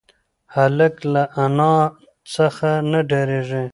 هلک 0.55 0.95
له 1.13 1.23
انا 1.43 1.75
څخه 2.33 2.69
نه 2.91 2.99
ډارېږي. 3.09 3.63